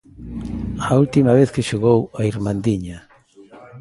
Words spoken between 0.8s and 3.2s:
A última vez que xogou a irmandiña.